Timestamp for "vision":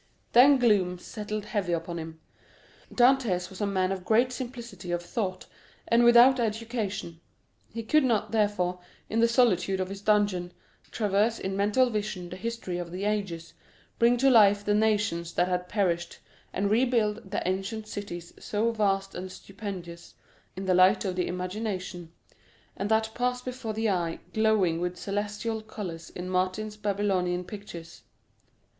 11.91-12.29